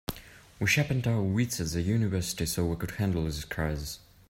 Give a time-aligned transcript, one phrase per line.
[0.59, 3.99] We sharpened our wits at university so we could handle this crisis.